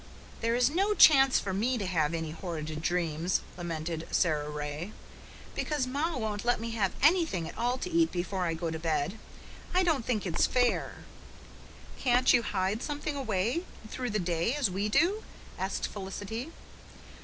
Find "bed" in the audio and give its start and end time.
8.79-9.19